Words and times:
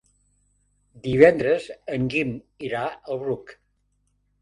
Divendres 1.09 1.69
en 1.99 2.09
Guim 2.17 2.35
irà 2.71 2.85
al 2.91 3.25
Bruc. 3.25 3.59